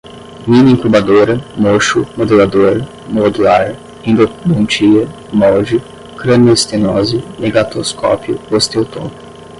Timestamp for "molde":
5.39-5.77